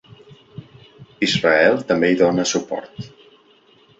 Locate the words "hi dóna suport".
2.13-3.07